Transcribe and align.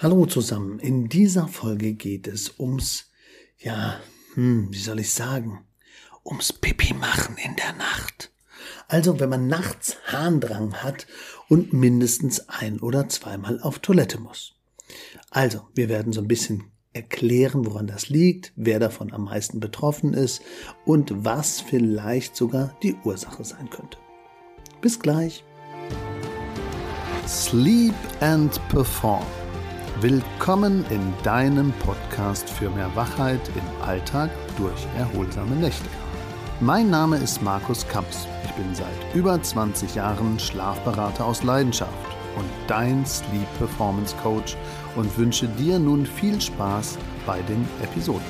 Hallo 0.00 0.26
zusammen. 0.26 0.78
In 0.78 1.08
dieser 1.08 1.48
Folge 1.48 1.92
geht 1.92 2.28
es 2.28 2.60
ums, 2.60 3.06
ja, 3.58 3.98
hm, 4.34 4.68
wie 4.70 4.78
soll 4.78 5.00
ich 5.00 5.12
sagen, 5.12 5.64
ums 6.24 6.52
Pipi 6.52 6.94
machen 6.94 7.36
in 7.44 7.56
der 7.56 7.72
Nacht. 7.72 8.30
Also, 8.86 9.18
wenn 9.18 9.28
man 9.28 9.48
nachts 9.48 9.96
Harndrang 10.06 10.74
hat 10.74 11.08
und 11.48 11.72
mindestens 11.72 12.48
ein 12.48 12.78
oder 12.78 13.08
zweimal 13.08 13.60
auf 13.60 13.80
Toilette 13.80 14.20
muss. 14.20 14.54
Also, 15.30 15.66
wir 15.74 15.88
werden 15.88 16.12
so 16.12 16.20
ein 16.20 16.28
bisschen 16.28 16.70
erklären, 16.92 17.66
woran 17.66 17.88
das 17.88 18.08
liegt, 18.08 18.52
wer 18.54 18.78
davon 18.78 19.12
am 19.12 19.24
meisten 19.24 19.58
betroffen 19.58 20.14
ist 20.14 20.42
und 20.84 21.24
was 21.24 21.60
vielleicht 21.60 22.36
sogar 22.36 22.76
die 22.84 22.94
Ursache 23.02 23.42
sein 23.44 23.68
könnte. 23.68 23.98
Bis 24.80 25.00
gleich. 25.00 25.42
Sleep 27.26 27.96
and 28.20 28.60
Perform 28.68 29.26
Willkommen 30.00 30.86
in 30.90 31.12
deinem 31.24 31.72
Podcast 31.80 32.48
für 32.48 32.70
mehr 32.70 32.94
Wachheit 32.94 33.40
im 33.56 33.82
Alltag 33.84 34.30
durch 34.56 34.86
erholsame 34.96 35.56
Nächte. 35.56 35.88
Mein 36.60 36.88
Name 36.88 37.16
ist 37.16 37.42
Markus 37.42 37.84
Kamps. 37.88 38.28
Ich 38.44 38.52
bin 38.52 38.72
seit 38.76 38.86
über 39.12 39.42
20 39.42 39.96
Jahren 39.96 40.38
Schlafberater 40.38 41.26
aus 41.26 41.42
Leidenschaft 41.42 41.92
und 42.36 42.44
dein 42.68 43.04
Sleep 43.06 43.48
Performance 43.58 44.14
Coach 44.22 44.56
und 44.94 45.18
wünsche 45.18 45.48
dir 45.48 45.80
nun 45.80 46.06
viel 46.06 46.40
Spaß 46.40 46.96
bei 47.26 47.42
den 47.42 47.66
Episoden. 47.82 48.22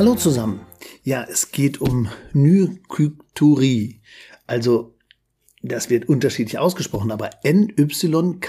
Hallo 0.00 0.16
zusammen. 0.16 0.62
Ja, 1.04 1.22
es 1.22 1.52
geht 1.52 1.80
um 1.80 2.08
Nykturie, 2.32 4.00
also 4.48 4.95
das 5.62 5.90
wird 5.90 6.08
unterschiedlich 6.08 6.58
ausgesprochen, 6.58 7.10
aber 7.10 7.30
N-Y-K-T-U-R-I. 7.42 8.44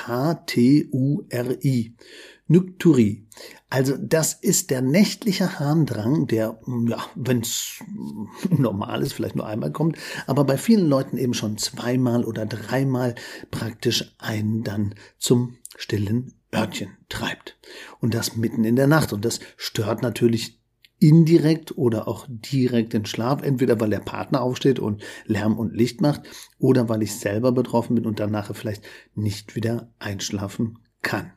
Nykturie. 2.50 3.28
Also 3.70 3.98
das 3.98 4.34
ist 4.34 4.72
der 4.72 4.82
nächtliche 4.82 5.60
Harndrang, 5.60 6.28
der, 6.28 6.60
ja, 6.88 7.06
wenn 7.16 7.42
es 7.42 7.84
normal 8.50 9.02
ist, 9.04 9.12
vielleicht 9.14 9.36
nur 9.36 9.46
einmal 9.46 9.72
kommt, 9.72 9.98
aber 10.26 10.46
bei 10.46 10.58
vielen 10.58 10.88
Leuten 10.88 11.18
eben 11.18 11.34
schon 11.34 11.58
zweimal 11.58 12.24
oder 12.24 12.46
dreimal 12.46 13.16
praktisch 13.52 14.16
einen 14.18 14.64
dann 14.64 14.96
zum 15.18 15.58
stillen 15.76 16.36
Örtchen 16.56 16.96
treibt. 17.10 17.58
Und 18.00 18.14
das 18.14 18.38
mitten 18.38 18.64
in 18.64 18.78
der 18.78 18.88
Nacht. 18.88 19.12
Und 19.12 19.26
das 19.26 19.42
stört 19.58 20.02
natürlich 20.02 20.62
indirekt 21.00 21.78
oder 21.78 22.08
auch 22.08 22.26
direkt 22.30 22.94
den 22.94 23.06
Schlaf, 23.06 23.44
entweder 23.44 23.80
weil 23.80 23.90
der 23.90 24.00
Partner 24.00 24.42
aufsteht 24.42 24.80
und 24.80 25.04
Lärm 25.26 25.58
und 25.58 25.76
Licht 25.76 26.02
macht 26.02 26.24
oder 26.60 26.90
weil 26.90 27.04
ich 27.04 27.16
selber 27.16 27.52
betroffen 27.52 27.96
bin 27.96 28.06
und 28.06 28.20
danach 28.20 28.54
vielleicht 28.56 28.84
nicht 29.14 29.56
wieder 29.56 29.92
einschlafen 30.00 30.80
kann. 31.02 31.34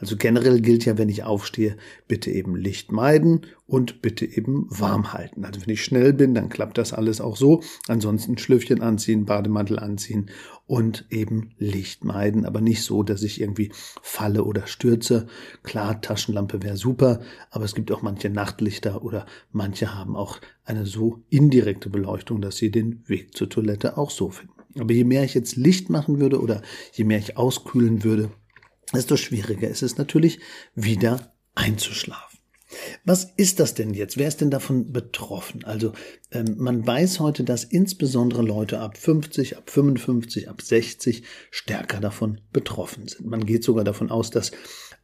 Also 0.00 0.16
generell 0.16 0.60
gilt 0.62 0.86
ja, 0.86 0.96
wenn 0.96 1.10
ich 1.10 1.24
aufstehe, 1.24 1.76
bitte 2.08 2.30
eben 2.30 2.56
Licht 2.56 2.90
meiden 2.90 3.42
und 3.66 4.00
bitte 4.00 4.24
eben 4.24 4.66
warm 4.70 5.12
halten. 5.12 5.44
Also 5.44 5.60
wenn 5.60 5.74
ich 5.74 5.84
schnell 5.84 6.14
bin, 6.14 6.34
dann 6.34 6.48
klappt 6.48 6.78
das 6.78 6.94
alles 6.94 7.20
auch 7.20 7.36
so. 7.36 7.62
Ansonsten 7.86 8.38
Schlüffchen 8.38 8.80
anziehen, 8.80 9.26
Bademantel 9.26 9.78
anziehen 9.78 10.30
und 10.66 11.04
eben 11.10 11.50
Licht 11.58 12.02
meiden, 12.02 12.46
aber 12.46 12.62
nicht 12.62 12.82
so, 12.82 13.02
dass 13.02 13.22
ich 13.22 13.40
irgendwie 13.40 13.72
falle 14.00 14.44
oder 14.44 14.66
stürze. 14.66 15.26
Klar, 15.62 16.00
Taschenlampe 16.00 16.62
wäre 16.62 16.78
super, 16.78 17.20
aber 17.50 17.66
es 17.66 17.74
gibt 17.74 17.92
auch 17.92 18.00
manche 18.00 18.30
Nachtlichter 18.30 19.04
oder 19.04 19.26
manche 19.52 19.94
haben 19.94 20.16
auch 20.16 20.40
eine 20.64 20.86
so 20.86 21.22
indirekte 21.28 21.90
Beleuchtung, 21.90 22.40
dass 22.40 22.56
sie 22.56 22.70
den 22.70 23.04
Weg 23.06 23.36
zur 23.36 23.50
Toilette 23.50 23.98
auch 23.98 24.10
so 24.10 24.30
finden. 24.30 24.54
Aber 24.78 24.92
je 24.94 25.04
mehr 25.04 25.24
ich 25.24 25.34
jetzt 25.34 25.56
Licht 25.56 25.90
machen 25.90 26.20
würde 26.20 26.40
oder 26.40 26.62
je 26.92 27.04
mehr 27.04 27.18
ich 27.18 27.36
auskühlen 27.36 28.04
würde, 28.04 28.30
desto 28.94 29.16
schwieriger 29.16 29.68
ist 29.68 29.82
es 29.82 29.98
natürlich, 29.98 30.40
wieder 30.74 31.32
einzuschlafen. 31.54 32.38
Was 33.04 33.24
ist 33.36 33.58
das 33.58 33.74
denn 33.74 33.94
jetzt? 33.94 34.16
Wer 34.16 34.28
ist 34.28 34.40
denn 34.40 34.50
davon 34.50 34.92
betroffen? 34.92 35.64
Also 35.64 35.92
ähm, 36.30 36.54
man 36.58 36.86
weiß 36.86 37.18
heute, 37.18 37.42
dass 37.42 37.64
insbesondere 37.64 38.42
Leute 38.42 38.78
ab 38.78 38.96
50, 38.96 39.56
ab 39.56 39.70
55, 39.70 40.48
ab 40.48 40.62
60 40.62 41.24
stärker 41.50 42.00
davon 42.00 42.40
betroffen 42.52 43.08
sind. 43.08 43.26
Man 43.26 43.44
geht 43.44 43.64
sogar 43.64 43.82
davon 43.82 44.10
aus, 44.10 44.30
dass 44.30 44.52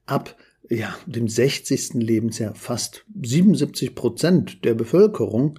ab 0.04 0.36
ja, 0.68 0.96
dem 1.06 1.28
60. 1.28 1.94
Lebensjahr 1.94 2.54
fast 2.54 3.04
77 3.20 3.94
Prozent 3.94 4.64
der 4.64 4.74
Bevölkerung 4.74 5.58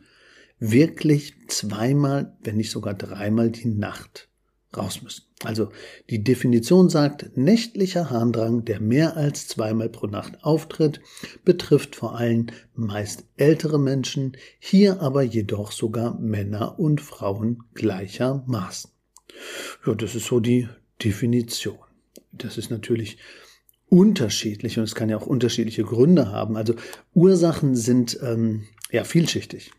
wirklich 0.60 1.36
zweimal, 1.48 2.38
wenn 2.42 2.58
nicht 2.58 2.72
sogar 2.72 2.94
dreimal 2.94 3.52
die 3.52 3.68
Nacht 3.68 4.30
raus 4.78 5.02
müssen. 5.02 5.24
Also 5.44 5.70
die 6.10 6.24
Definition 6.24 6.90
sagt, 6.90 7.38
nächtlicher 7.38 8.10
Harndrang, 8.10 8.66
der 8.66 8.80
mehr 8.80 9.18
als 9.18 9.48
zweimal 9.48 9.90
pro 9.90 10.08
Nacht 10.08 10.44
auftritt, 10.44 11.02
betrifft 11.46 11.96
vor 11.96 12.18
allem 12.18 12.48
meist 12.76 13.26
ältere 13.38 13.80
Menschen, 13.80 14.38
hier 14.60 15.02
aber 15.02 15.22
jedoch 15.22 15.72
sogar 15.72 16.20
Männer 16.20 16.80
und 16.80 17.02
Frauen 17.02 17.64
gleichermaßen. 17.74 18.92
Ja, 19.86 19.94
das 19.94 20.16
ist 20.16 20.26
so 20.26 20.40
die 20.40 20.68
Definition. 21.04 21.78
Das 22.32 22.58
ist 22.58 22.72
natürlich 22.72 23.18
unterschiedlich 23.90 24.78
und 24.78 24.84
es 24.84 24.96
kann 24.96 25.10
ja 25.10 25.18
auch 25.18 25.28
unterschiedliche 25.28 25.84
Gründe 25.84 26.32
haben. 26.32 26.58
Also 26.58 26.76
Ursachen 27.14 27.76
sind 27.76 28.20
ähm, 28.22 28.66
ja 28.92 29.04
vielschichtig. 29.04 29.72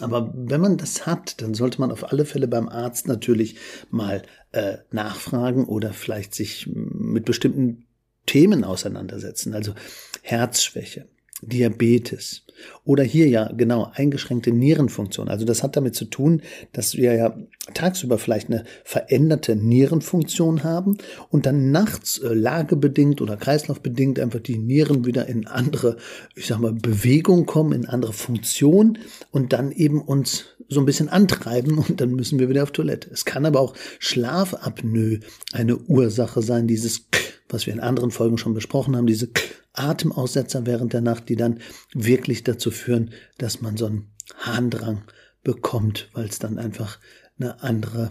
Aber 0.00 0.32
wenn 0.34 0.60
man 0.60 0.76
das 0.76 1.06
hat, 1.06 1.40
dann 1.40 1.54
sollte 1.54 1.80
man 1.80 1.92
auf 1.92 2.10
alle 2.12 2.24
Fälle 2.24 2.48
beim 2.48 2.68
Arzt 2.68 3.08
natürlich 3.08 3.56
mal 3.90 4.22
äh, 4.52 4.78
nachfragen 4.90 5.64
oder 5.64 5.92
vielleicht 5.92 6.34
sich 6.34 6.68
mit 6.72 7.24
bestimmten 7.24 7.86
Themen 8.26 8.64
auseinandersetzen. 8.64 9.54
Also 9.54 9.74
Herzschwäche, 10.22 11.06
Diabetes 11.42 12.44
oder 12.84 13.04
hier 13.04 13.28
ja 13.28 13.50
genau 13.52 13.90
eingeschränkte 13.94 14.52
Nierenfunktion. 14.52 15.28
Also 15.28 15.44
das 15.44 15.62
hat 15.62 15.76
damit 15.76 15.94
zu 15.94 16.06
tun, 16.06 16.42
dass 16.72 16.96
wir 16.96 17.14
ja 17.14 17.36
tagsüber 17.74 18.18
vielleicht 18.18 18.48
eine 18.48 18.64
veränderte 18.84 19.56
Nierenfunktion 19.56 20.64
haben 20.64 20.98
und 21.30 21.46
dann 21.46 21.70
nachts 21.70 22.18
äh, 22.18 22.34
lagebedingt 22.34 23.20
oder 23.20 23.36
kreislaufbedingt 23.36 24.18
einfach 24.18 24.40
die 24.40 24.58
Nieren 24.58 25.04
wieder 25.04 25.26
in 25.26 25.46
andere, 25.46 25.96
ich 26.34 26.46
sag 26.46 26.58
mal, 26.58 26.72
Bewegung 26.72 27.46
kommen, 27.46 27.72
in 27.72 27.86
andere 27.86 28.12
Funktion 28.12 28.98
und 29.30 29.52
dann 29.52 29.72
eben 29.72 30.00
uns 30.00 30.46
so 30.68 30.80
ein 30.80 30.86
bisschen 30.86 31.08
antreiben 31.08 31.78
und 31.78 32.00
dann 32.00 32.12
müssen 32.12 32.38
wir 32.38 32.48
wieder 32.48 32.62
auf 32.62 32.72
Toilette. 32.72 33.10
Es 33.10 33.24
kann 33.24 33.44
aber 33.44 33.60
auch 33.60 33.74
Schlafapnoe 33.98 35.20
eine 35.52 35.76
Ursache 35.76 36.42
sein, 36.42 36.66
dieses 36.66 37.06
was 37.52 37.66
wir 37.66 37.72
in 37.72 37.80
anderen 37.80 38.10
Folgen 38.10 38.38
schon 38.38 38.54
besprochen 38.54 38.96
haben, 38.96 39.06
diese 39.06 39.30
Atemaussetzer 39.72 40.66
während 40.66 40.92
der 40.92 41.00
Nacht, 41.00 41.28
die 41.28 41.36
dann 41.36 41.60
wirklich 41.92 42.44
dazu 42.44 42.70
führen, 42.70 43.10
dass 43.38 43.60
man 43.60 43.76
so 43.76 43.86
einen 43.86 44.10
Harndrang 44.36 45.02
bekommt, 45.42 46.08
weil 46.12 46.26
es 46.26 46.38
dann 46.38 46.58
einfach 46.58 46.98
eine 47.38 47.62
andere, 47.62 48.10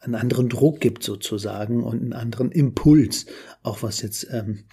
einen 0.00 0.14
anderen 0.14 0.48
Druck 0.48 0.80
gibt 0.80 1.02
sozusagen 1.02 1.82
und 1.82 2.02
einen 2.02 2.12
anderen 2.12 2.50
Impuls, 2.50 3.26
auch 3.62 3.82
was 3.82 4.02
jetzt 4.02 4.26
ähm, 4.30 4.64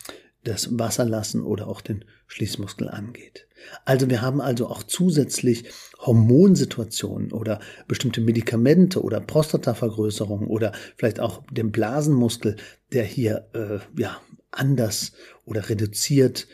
das 0.43 0.77
Wasserlassen 0.77 1.43
oder 1.43 1.67
auch 1.67 1.81
den 1.81 2.05
Schließmuskel 2.27 2.89
angeht. 2.89 3.47
Also 3.85 4.09
wir 4.09 4.21
haben 4.21 4.41
also 4.41 4.67
auch 4.67 4.83
zusätzlich 4.83 5.65
Hormonsituationen 5.99 7.31
oder 7.31 7.59
bestimmte 7.87 8.21
Medikamente 8.21 9.03
oder 9.03 9.19
Prostatavergrößerung 9.19 10.47
oder 10.47 10.71
vielleicht 10.97 11.19
auch 11.19 11.43
den 11.51 11.71
Blasenmuskel, 11.71 12.55
der 12.91 13.03
hier 13.03 13.47
äh, 13.53 13.79
ja 13.99 14.19
anders 14.49 15.13
oder 15.45 15.69
reduziert 15.69 16.47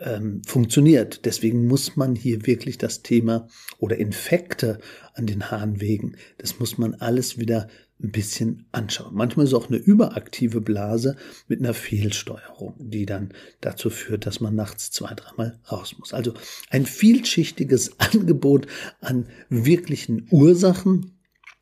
ähm, 0.00 0.42
funktioniert. 0.46 1.24
Deswegen 1.24 1.66
muss 1.66 1.96
man 1.96 2.14
hier 2.14 2.46
wirklich 2.46 2.78
das 2.78 3.02
Thema 3.02 3.48
oder 3.78 3.96
Infekte 3.96 4.80
an 5.14 5.26
den 5.26 5.50
Harnwegen, 5.50 6.16
das 6.38 6.58
muss 6.58 6.78
man 6.78 6.94
alles 6.94 7.38
wieder 7.38 7.68
ein 8.00 8.12
bisschen 8.12 8.66
anschauen. 8.70 9.14
Manchmal 9.14 9.46
ist 9.46 9.54
auch 9.54 9.68
eine 9.68 9.76
überaktive 9.76 10.60
Blase 10.60 11.16
mit 11.48 11.60
einer 11.60 11.74
Fehlsteuerung, 11.74 12.74
die 12.78 13.06
dann 13.06 13.32
dazu 13.60 13.90
führt, 13.90 14.24
dass 14.26 14.40
man 14.40 14.54
nachts 14.54 14.90
zwei, 14.90 15.14
dreimal 15.14 15.58
raus 15.70 15.96
muss. 15.98 16.14
Also 16.14 16.34
ein 16.70 16.86
vielschichtiges 16.86 17.98
Angebot 17.98 18.66
an 19.00 19.28
wirklichen 19.48 20.28
Ursachen, 20.30 21.18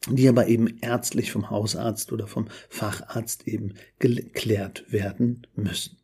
die 0.09 0.29
aber 0.29 0.47
eben 0.47 0.79
ärztlich 0.81 1.33
vom 1.33 1.51
Hausarzt 1.51 2.13
oder 2.13 2.27
vom 2.27 2.49
Facharzt 2.69 3.49
eben 3.49 3.75
geklärt 3.99 4.85
werden 4.93 5.47
müssen. 5.55 5.97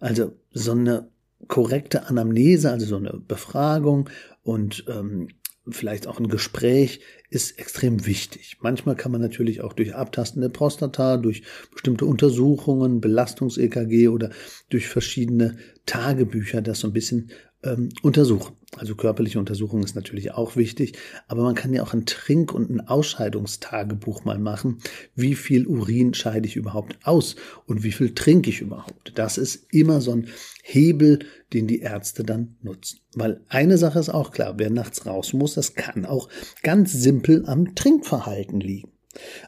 Also 0.00 0.36
so 0.50 0.72
eine 0.72 1.10
korrekte 1.46 2.06
Anamnese, 2.06 2.70
also 2.70 2.86
so 2.86 2.96
eine 2.96 3.12
Befragung 3.12 4.08
und 4.42 4.84
ähm, 4.88 5.28
vielleicht 5.72 6.06
auch 6.06 6.18
ein 6.18 6.28
Gespräch 6.28 7.00
ist 7.30 7.58
extrem 7.58 8.06
wichtig. 8.06 8.56
Manchmal 8.60 8.96
kann 8.96 9.12
man 9.12 9.20
natürlich 9.20 9.60
auch 9.60 9.72
durch 9.72 9.94
Abtasten 9.94 10.50
Prostata, 10.52 11.16
durch 11.16 11.42
bestimmte 11.72 12.06
Untersuchungen, 12.06 13.00
Belastungs-EKG 13.00 14.08
oder 14.08 14.30
durch 14.70 14.88
verschiedene 14.88 15.58
Tagebücher 15.86 16.62
das 16.62 16.80
so 16.80 16.88
ein 16.88 16.92
bisschen 16.92 17.30
ähm, 17.64 17.90
untersuchen. 18.02 18.54
Also 18.76 18.94
körperliche 18.94 19.38
Untersuchung 19.38 19.82
ist 19.82 19.96
natürlich 19.96 20.32
auch 20.32 20.54
wichtig, 20.54 20.98
aber 21.26 21.42
man 21.42 21.54
kann 21.54 21.72
ja 21.72 21.82
auch 21.82 21.94
ein 21.94 22.04
Trink- 22.04 22.52
und 22.52 22.70
ein 22.70 22.86
Ausscheidungstagebuch 22.86 24.24
mal 24.24 24.38
machen. 24.38 24.78
Wie 25.14 25.34
viel 25.34 25.66
Urin 25.66 26.12
scheide 26.14 26.46
ich 26.46 26.56
überhaupt 26.56 26.98
aus 27.04 27.36
und 27.66 27.82
wie 27.82 27.92
viel 27.92 28.14
trinke 28.14 28.50
ich 28.50 28.60
überhaupt? 28.60 29.12
Das 29.14 29.38
ist 29.38 29.66
immer 29.72 30.00
so 30.00 30.12
ein 30.12 30.28
Hebel, 30.62 31.20
den 31.52 31.66
die 31.66 31.80
Ärzte 31.80 32.24
dann 32.24 32.56
nutzen. 32.62 33.00
Weil 33.14 33.40
eine 33.48 33.78
Sache 33.78 33.98
ist 33.98 34.10
auch 34.10 34.32
klar, 34.32 34.54
wer 34.58 34.70
nachts 34.70 35.06
raus 35.06 35.32
muss, 35.32 35.54
das 35.54 35.74
kann 35.74 36.04
auch 36.04 36.28
ganz 36.62 36.92
simpel 36.92 37.44
am 37.46 37.74
Trinkverhalten 37.74 38.60
liegen. 38.60 38.92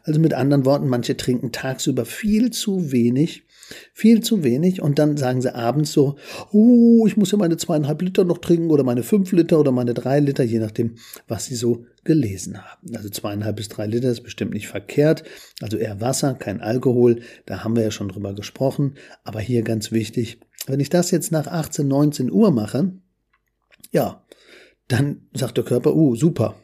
Also 0.02 0.18
mit 0.18 0.34
anderen 0.34 0.64
Worten, 0.64 0.88
manche 0.88 1.16
trinken 1.16 1.52
tagsüber 1.52 2.04
viel 2.04 2.50
zu 2.50 2.90
wenig 2.90 3.44
viel 3.92 4.22
zu 4.22 4.42
wenig 4.42 4.82
und 4.82 4.98
dann 4.98 5.16
sagen 5.16 5.40
sie 5.40 5.54
abends 5.54 5.92
so, 5.92 6.16
oh, 6.52 7.06
ich 7.06 7.16
muss 7.16 7.32
ja 7.32 7.38
meine 7.38 7.56
zweieinhalb 7.56 8.02
Liter 8.02 8.24
noch 8.24 8.38
trinken 8.38 8.70
oder 8.70 8.84
meine 8.84 9.02
fünf 9.02 9.32
Liter 9.32 9.60
oder 9.60 9.72
meine 9.72 9.94
drei 9.94 10.20
Liter, 10.20 10.44
je 10.44 10.58
nachdem, 10.58 10.96
was 11.28 11.46
sie 11.46 11.54
so 11.54 11.84
gelesen 12.04 12.58
haben. 12.58 12.96
Also 12.96 13.08
zweieinhalb 13.10 13.56
bis 13.56 13.68
drei 13.68 13.86
Liter 13.86 14.10
ist 14.10 14.22
bestimmt 14.22 14.54
nicht 14.54 14.68
verkehrt. 14.68 15.24
Also 15.60 15.76
eher 15.76 16.00
Wasser, 16.00 16.34
kein 16.34 16.60
Alkohol. 16.60 17.20
Da 17.46 17.62
haben 17.64 17.76
wir 17.76 17.82
ja 17.82 17.90
schon 17.90 18.08
drüber 18.08 18.34
gesprochen. 18.34 18.94
Aber 19.24 19.40
hier 19.40 19.62
ganz 19.62 19.92
wichtig, 19.92 20.40
wenn 20.66 20.80
ich 20.80 20.88
das 20.88 21.10
jetzt 21.10 21.32
nach 21.32 21.46
18, 21.46 21.86
19 21.86 22.30
Uhr 22.30 22.50
mache, 22.50 22.92
ja, 23.92 24.24
dann 24.88 25.28
sagt 25.32 25.56
der 25.56 25.64
Körper, 25.64 25.94
uh, 25.94 26.16
super, 26.16 26.56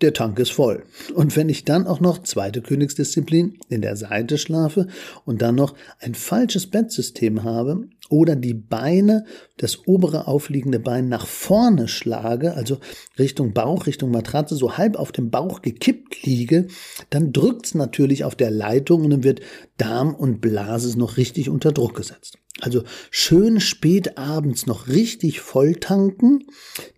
der 0.00 0.12
Tank 0.12 0.38
ist 0.38 0.52
voll. 0.52 0.84
Und 1.14 1.36
wenn 1.36 1.48
ich 1.48 1.64
dann 1.64 1.86
auch 1.86 2.00
noch 2.00 2.22
zweite 2.22 2.62
Königsdisziplin 2.62 3.58
in 3.68 3.82
der 3.82 3.96
Seite 3.96 4.38
schlafe 4.38 4.86
und 5.24 5.42
dann 5.42 5.56
noch 5.56 5.74
ein 6.00 6.14
falsches 6.14 6.68
Bettsystem 6.68 7.42
habe 7.42 7.88
oder 8.08 8.36
die 8.36 8.54
Beine, 8.54 9.24
das 9.56 9.86
obere 9.86 10.28
aufliegende 10.28 10.78
Bein 10.78 11.08
nach 11.08 11.26
vorne 11.26 11.88
schlage, 11.88 12.54
also 12.54 12.78
Richtung 13.18 13.52
Bauch, 13.52 13.86
Richtung 13.86 14.10
Matratze, 14.10 14.54
so 14.54 14.78
halb 14.78 14.96
auf 14.96 15.12
dem 15.12 15.30
Bauch 15.30 15.62
gekippt 15.62 16.22
liege, 16.24 16.68
dann 17.10 17.32
drückt's 17.32 17.74
natürlich 17.74 18.24
auf 18.24 18.36
der 18.36 18.50
Leitung 18.50 19.04
und 19.04 19.10
dann 19.10 19.24
wird 19.24 19.40
Darm 19.76 20.14
und 20.14 20.40
Blase 20.40 20.96
noch 20.98 21.16
richtig 21.16 21.50
unter 21.50 21.72
Druck 21.72 21.96
gesetzt. 21.96 22.38
Also 22.60 22.82
schön 23.10 23.60
spät 23.60 24.18
abends 24.18 24.66
noch 24.66 24.88
richtig 24.88 25.40
voll 25.40 25.76
tanken, 25.76 26.44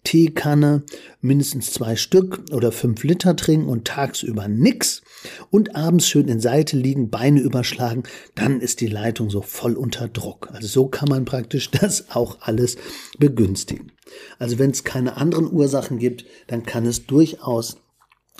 Teekanne 0.04 0.84
mindestens 1.20 1.72
zwei 1.72 1.96
Stück 1.96 2.44
oder 2.50 2.72
fünf 2.72 3.04
Liter 3.04 3.36
trinken 3.36 3.68
und 3.68 3.86
tagsüber 3.86 4.48
nix 4.48 5.02
und 5.50 5.76
abends 5.76 6.08
schön 6.08 6.28
in 6.28 6.40
Seite 6.40 6.78
liegen, 6.78 7.10
Beine 7.10 7.40
überschlagen, 7.40 8.04
dann 8.34 8.60
ist 8.60 8.80
die 8.80 8.86
Leitung 8.86 9.28
so 9.28 9.42
voll 9.42 9.74
unter 9.74 10.08
Druck. 10.08 10.48
Also 10.52 10.66
so 10.66 10.88
kann 10.88 11.10
man 11.10 11.26
praktisch 11.26 11.70
das 11.80 12.10
auch 12.10 12.38
alles 12.40 12.76
begünstigen. 13.18 13.92
Also 14.38 14.58
wenn 14.58 14.70
es 14.70 14.84
keine 14.84 15.18
anderen 15.18 15.52
Ursachen 15.52 15.98
gibt, 15.98 16.24
dann 16.46 16.64
kann 16.64 16.86
es 16.86 17.06
durchaus 17.06 17.76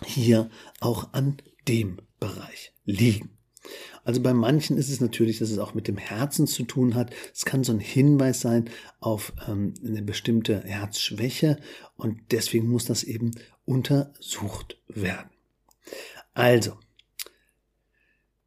hier 0.06 0.48
auch 0.80 1.12
an 1.12 1.36
dem 1.68 1.98
Bereich 2.18 2.72
liegen. 2.84 3.39
Also 4.04 4.22
bei 4.22 4.32
manchen 4.32 4.76
ist 4.76 4.90
es 4.90 5.00
natürlich, 5.00 5.38
dass 5.38 5.50
es 5.50 5.58
auch 5.58 5.74
mit 5.74 5.88
dem 5.88 5.96
Herzen 5.96 6.46
zu 6.46 6.64
tun 6.64 6.94
hat. 6.94 7.10
Es 7.34 7.44
kann 7.44 7.64
so 7.64 7.72
ein 7.72 7.80
Hinweis 7.80 8.40
sein 8.40 8.70
auf 9.00 9.32
ähm, 9.48 9.74
eine 9.84 10.02
bestimmte 10.02 10.62
Herzschwäche 10.62 11.58
und 11.96 12.20
deswegen 12.30 12.68
muss 12.68 12.84
das 12.84 13.02
eben 13.02 13.32
untersucht 13.64 14.78
werden. 14.88 15.30
Also, 16.34 16.78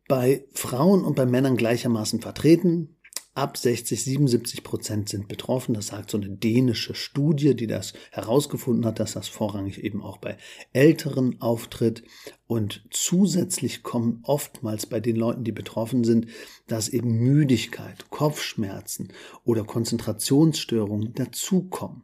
bei 0.08 0.46
Frauen 0.54 1.04
und 1.04 1.16
bei 1.16 1.26
Männern 1.26 1.58
gleichermaßen 1.58 2.22
vertreten 2.22 2.96
ab 3.36 3.58
60, 3.58 4.04
77 4.04 4.64
Prozent 4.64 5.10
sind 5.10 5.28
betroffen. 5.28 5.74
Das 5.74 5.88
sagt 5.88 6.12
so 6.12 6.18
eine 6.18 6.30
dänische 6.30 6.94
Studie, 6.94 7.56
die 7.56 7.68
das 7.68 7.94
herausgefunden 8.12 8.86
hat, 8.86 9.00
dass 9.00 9.14
das 9.14 9.28
vorrangig 9.28 9.84
eben 9.84 10.04
auch 10.04 10.18
bei 10.18 10.38
Älteren 10.72 11.42
auftritt. 11.42 12.04
Und 12.46 12.86
zusätzlich 12.92 13.82
kommen 13.82 14.20
oftmals 14.24 14.86
bei 14.86 15.00
den 15.00 15.16
Leuten, 15.16 15.44
die 15.44 15.52
betroffen 15.52 16.04
sind, 16.04 16.28
dass 16.68 16.90
eben 16.90 17.12
Müdigkeit, 17.12 18.10
Kopfschmerzen 18.10 19.12
oder 19.44 19.64
Konzentrationsstörungen 19.64 21.14
dazukommen. 21.14 22.04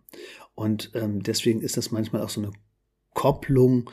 Und 0.55 0.91
ähm, 0.95 1.21
deswegen 1.21 1.61
ist 1.61 1.77
das 1.77 1.91
manchmal 1.91 2.23
auch 2.23 2.29
so 2.29 2.41
eine 2.41 2.51
Kopplung, 3.13 3.89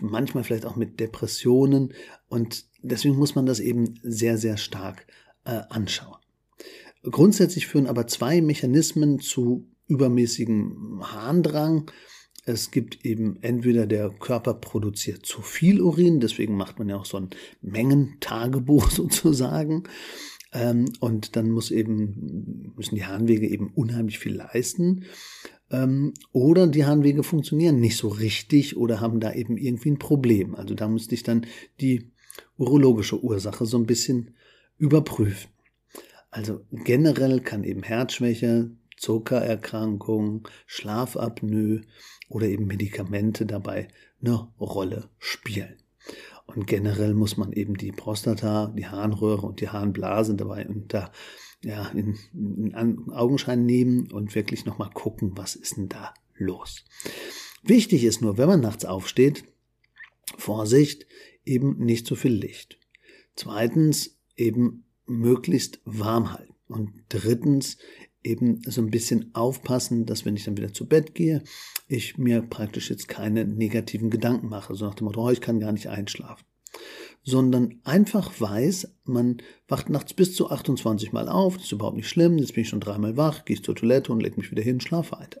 manchmal 0.00 0.44
vielleicht 0.44 0.64
auch 0.64 0.76
mit 0.76 1.00
Depressionen. 1.00 1.92
Und 2.28 2.64
deswegen 2.82 3.16
muss 3.16 3.34
man 3.34 3.44
das 3.44 3.60
eben 3.60 3.98
sehr, 4.02 4.38
sehr 4.38 4.56
stark 4.56 5.06
äh, 5.44 5.60
anschauen. 5.68 6.18
Grundsätzlich 7.02 7.66
führen 7.66 7.86
aber 7.86 8.06
zwei 8.06 8.40
Mechanismen 8.40 9.20
zu 9.20 9.68
übermäßigem 9.86 11.00
Harndrang. 11.02 11.90
Es 12.44 12.70
gibt 12.70 13.04
eben 13.04 13.38
entweder 13.42 13.86
der 13.86 14.10
Körper 14.10 14.54
produziert 14.54 15.26
zu 15.26 15.42
viel 15.42 15.80
Urin, 15.80 16.20
deswegen 16.20 16.56
macht 16.56 16.78
man 16.78 16.88
ja 16.88 16.96
auch 16.96 17.04
so 17.04 17.18
ein 17.18 17.30
Mengentagebuch 17.60 18.90
sozusagen. 18.90 19.84
Ähm, 20.52 20.86
und 21.00 21.36
dann 21.36 21.50
muss 21.50 21.70
eben, 21.70 22.72
müssen 22.74 22.94
die 22.94 23.04
Harnwege 23.04 23.46
eben 23.46 23.70
unheimlich 23.74 24.18
viel 24.18 24.34
leisten. 24.34 25.04
Ähm, 25.70 26.14
oder 26.32 26.66
die 26.66 26.86
Harnwege 26.86 27.22
funktionieren 27.22 27.80
nicht 27.80 27.96
so 27.96 28.08
richtig 28.08 28.76
oder 28.76 29.00
haben 29.00 29.20
da 29.20 29.32
eben 29.34 29.58
irgendwie 29.58 29.90
ein 29.90 29.98
Problem. 29.98 30.54
Also 30.54 30.74
da 30.74 30.88
müsste 30.88 31.14
ich 31.14 31.22
dann 31.22 31.46
die 31.80 32.10
urologische 32.56 33.22
Ursache 33.22 33.66
so 33.66 33.76
ein 33.76 33.86
bisschen 33.86 34.34
überprüfen. 34.78 35.50
Also 36.30 36.60
generell 36.70 37.40
kann 37.40 37.64
eben 37.64 37.82
Herzschwäche, 37.82 38.70
Zuckererkrankung, 38.96 40.48
Schlafapnoe 40.66 41.82
oder 42.28 42.46
eben 42.46 42.66
Medikamente 42.66 43.46
dabei 43.46 43.88
eine 44.20 44.48
Rolle 44.60 45.08
spielen. 45.18 45.76
Und 46.46 46.66
generell 46.66 47.14
muss 47.14 47.36
man 47.36 47.52
eben 47.52 47.76
die 47.76 47.92
Prostata, 47.92 48.72
die 48.76 48.86
Harnröhre 48.86 49.46
und 49.46 49.60
die 49.60 49.68
Harnblase 49.68 50.34
dabei 50.34 50.66
unter 50.66 51.12
ja, 51.62 51.88
in, 51.88 52.16
in 52.32 53.10
Augenschein 53.10 53.66
nehmen 53.66 54.10
und 54.10 54.34
wirklich 54.34 54.64
nochmal 54.64 54.90
gucken, 54.90 55.32
was 55.36 55.56
ist 55.56 55.76
denn 55.76 55.88
da 55.88 56.14
los. 56.36 56.84
Wichtig 57.62 58.04
ist 58.04 58.22
nur, 58.22 58.38
wenn 58.38 58.48
man 58.48 58.60
nachts 58.60 58.84
aufsteht, 58.84 59.44
Vorsicht, 60.36 61.06
eben 61.44 61.78
nicht 61.78 62.06
zu 62.06 62.14
viel 62.14 62.32
Licht. 62.32 62.78
Zweitens 63.34 64.18
eben 64.36 64.84
möglichst 65.08 65.80
warm 65.84 66.32
halten. 66.32 66.54
Und 66.68 66.92
drittens 67.08 67.78
eben 68.22 68.60
so 68.66 68.82
ein 68.82 68.90
bisschen 68.90 69.34
aufpassen, 69.34 70.04
dass 70.06 70.24
wenn 70.24 70.36
ich 70.36 70.44
dann 70.44 70.56
wieder 70.56 70.72
zu 70.72 70.86
Bett 70.86 71.14
gehe, 71.14 71.42
ich 71.86 72.18
mir 72.18 72.42
praktisch 72.42 72.90
jetzt 72.90 73.08
keine 73.08 73.44
negativen 73.44 74.10
Gedanken 74.10 74.48
mache, 74.48 74.74
so 74.74 74.84
nach 74.84 74.94
dem 74.94 75.06
Motto, 75.06 75.26
oh, 75.26 75.30
ich 75.30 75.40
kann 75.40 75.60
gar 75.60 75.72
nicht 75.72 75.88
einschlafen. 75.88 76.44
Sondern 77.22 77.80
einfach 77.84 78.38
weiß, 78.38 78.94
man 79.04 79.38
wacht 79.66 79.88
nachts 79.88 80.12
bis 80.12 80.34
zu 80.34 80.50
28 80.50 81.12
Mal 81.12 81.28
auf, 81.28 81.56
das 81.56 81.64
ist 81.64 81.72
überhaupt 81.72 81.96
nicht 81.96 82.08
schlimm, 82.08 82.38
jetzt 82.38 82.54
bin 82.54 82.62
ich 82.62 82.68
schon 82.68 82.80
dreimal 82.80 83.16
wach, 83.16 83.44
gehe 83.44 83.60
zur 83.60 83.74
Toilette 83.74 84.12
und 84.12 84.20
leg 84.20 84.36
mich 84.36 84.50
wieder 84.50 84.62
hin, 84.62 84.80
schlaf 84.80 85.12
weiter. 85.12 85.40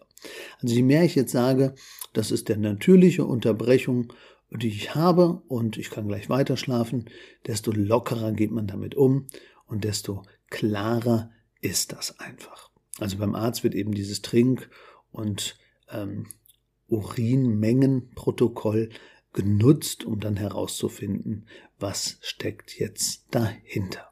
Also 0.60 0.74
je 0.74 0.82
mehr 0.82 1.04
ich 1.04 1.14
jetzt 1.14 1.32
sage, 1.32 1.74
das 2.14 2.30
ist 2.30 2.48
der 2.48 2.56
natürliche 2.56 3.24
Unterbrechung 3.24 4.12
die 4.50 4.68
ich 4.68 4.94
habe 4.94 5.42
und 5.48 5.76
ich 5.76 5.90
kann 5.90 6.08
gleich 6.08 6.30
weiter 6.30 6.56
schlafen, 6.56 7.06
desto 7.46 7.70
lockerer 7.70 8.32
geht 8.32 8.50
man 8.50 8.66
damit 8.66 8.94
um 8.94 9.26
und 9.68 9.84
desto 9.84 10.22
klarer 10.50 11.30
ist 11.60 11.92
das 11.92 12.18
einfach. 12.18 12.70
Also 12.98 13.18
beim 13.18 13.34
Arzt 13.34 13.62
wird 13.62 13.74
eben 13.74 13.92
dieses 13.92 14.22
Trink- 14.22 14.70
und 15.10 15.56
ähm, 15.90 16.26
Urinmengenprotokoll 16.88 18.90
genutzt, 19.32 20.04
um 20.04 20.20
dann 20.20 20.36
herauszufinden, 20.36 21.46
was 21.78 22.18
steckt 22.22 22.78
jetzt 22.78 23.26
dahinter. 23.30 24.08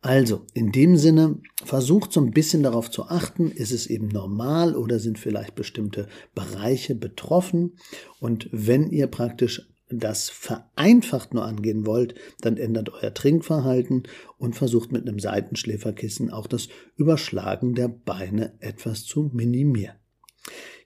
Also, 0.00 0.46
in 0.54 0.70
dem 0.70 0.96
Sinne, 0.96 1.40
versucht 1.64 2.12
so 2.12 2.20
ein 2.20 2.30
bisschen 2.30 2.62
darauf 2.62 2.88
zu 2.88 3.06
achten, 3.06 3.50
ist 3.50 3.72
es 3.72 3.88
eben 3.88 4.06
normal 4.06 4.76
oder 4.76 5.00
sind 5.00 5.18
vielleicht 5.18 5.56
bestimmte 5.56 6.06
Bereiche 6.36 6.94
betroffen? 6.94 7.76
Und 8.20 8.48
wenn 8.52 8.90
ihr 8.90 9.08
praktisch 9.08 9.68
das 9.90 10.28
vereinfacht 10.28 11.34
nur 11.34 11.44
angehen 11.44 11.86
wollt, 11.86 12.14
dann 12.40 12.56
ändert 12.56 12.90
euer 12.90 13.14
Trinkverhalten 13.14 14.04
und 14.38 14.56
versucht 14.56 14.92
mit 14.92 15.06
einem 15.06 15.18
Seitenschläferkissen 15.18 16.30
auch 16.30 16.46
das 16.46 16.68
Überschlagen 16.96 17.74
der 17.74 17.88
Beine 17.88 18.52
etwas 18.60 19.04
zu 19.04 19.30
minimieren. 19.32 19.96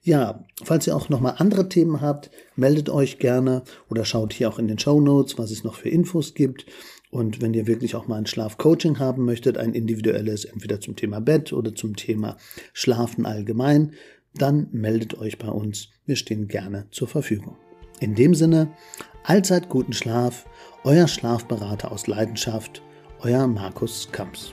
Ja, 0.04 0.44
falls 0.64 0.88
ihr 0.88 0.96
auch 0.96 1.08
nochmal 1.08 1.36
andere 1.38 1.68
Themen 1.68 2.00
habt, 2.00 2.30
meldet 2.56 2.90
euch 2.90 3.18
gerne 3.18 3.62
oder 3.88 4.04
schaut 4.04 4.32
hier 4.32 4.48
auch 4.48 4.58
in 4.58 4.66
den 4.66 4.78
Show 4.78 5.00
Notes, 5.00 5.38
was 5.38 5.52
es 5.52 5.62
noch 5.62 5.74
für 5.74 5.90
Infos 5.90 6.34
gibt. 6.34 6.66
Und 7.10 7.40
wenn 7.40 7.54
ihr 7.54 7.68
wirklich 7.68 7.94
auch 7.94 8.08
mal 8.08 8.16
ein 8.16 8.26
Schlafcoaching 8.26 8.98
haben 8.98 9.24
möchtet, 9.24 9.58
ein 9.58 9.74
individuelles, 9.74 10.44
entweder 10.44 10.80
zum 10.80 10.96
Thema 10.96 11.20
Bett 11.20 11.52
oder 11.52 11.74
zum 11.74 11.94
Thema 11.94 12.36
Schlafen 12.72 13.26
allgemein, 13.26 13.92
dann 14.34 14.68
meldet 14.72 15.16
euch 15.18 15.38
bei 15.38 15.48
uns. 15.48 15.90
Wir 16.04 16.16
stehen 16.16 16.48
gerne 16.48 16.86
zur 16.90 17.06
Verfügung. 17.06 17.56
In 18.02 18.16
dem 18.16 18.34
Sinne, 18.34 18.66
allzeit 19.22 19.68
guten 19.68 19.92
Schlaf, 19.92 20.46
euer 20.82 21.06
Schlafberater 21.06 21.92
aus 21.92 22.08
Leidenschaft, 22.08 22.82
euer 23.20 23.46
Markus 23.46 24.08
Kamps. 24.10 24.52